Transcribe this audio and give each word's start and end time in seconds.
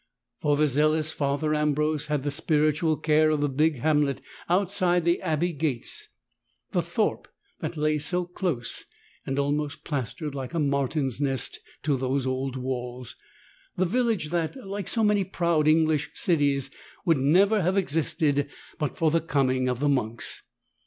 For 0.41 0.55
the 0.57 0.65
zealous 0.67 1.11
Father 1.11 1.53
Ambrose 1.53 2.07
had 2.07 2.23
the 2.23 2.31
spiritual 2.31 2.97
care 2.97 3.29
of 3.29 3.39
the 3.39 3.47
big 3.47 3.81
hamlet 3.81 4.19
outside 4.49 5.05
the 5.05 5.21
abbey 5.21 5.53
gates— 5.53 6.07
"the 6.71 6.81
thorpe 6.81 7.27
that 7.59 7.77
lay 7.77 7.99
so 7.99 8.25
close, 8.25 8.85
and 9.27 9.37
almost 9.37 9.83
plaster'd 9.83 10.33
like 10.33 10.55
a 10.55 10.59
martin's 10.59 11.21
nest 11.21 11.59
to 11.83 11.97
those 11.97 12.25
old 12.25 12.55
walls"— 12.57 13.15
the 13.77 13.85
village 13.85 14.29
that, 14.31 14.55
like 14.67 14.87
so 14.87 15.03
many 15.03 15.23
proud 15.23 15.67
English 15.67 16.09
cities, 16.15 16.71
would 17.05 17.19
never 17.19 17.61
have 17.61 17.77
existed 17.77 18.49
but 18.79 18.97
for 18.97 19.11
the 19.11 19.21
coming 19.21 19.69
of 19.69 19.79
the 19.79 19.87
monks. 19.89 20.41